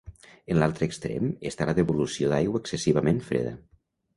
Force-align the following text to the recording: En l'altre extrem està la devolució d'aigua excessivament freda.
En 0.53 0.59
l'altre 0.61 0.87
extrem 0.91 1.27
està 1.49 1.67
la 1.71 1.75
devolució 1.81 2.33
d'aigua 2.33 2.63
excessivament 2.65 3.25
freda. 3.29 3.55